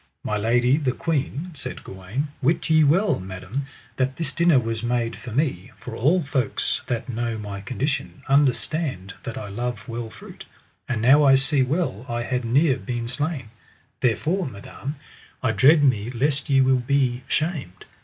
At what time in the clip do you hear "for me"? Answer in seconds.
5.15-5.69